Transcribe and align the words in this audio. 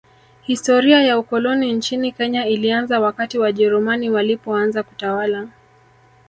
Historia 0.41 1.01
ya 1.03 1.19
ukoloni 1.19 1.73
nchini 1.73 2.11
Kenya 2.11 2.45
ilianza 2.45 2.99
wakati 2.99 3.39
Wajerumani 3.39 4.09
walipoanza 4.09 4.83
kutawala 4.83 5.47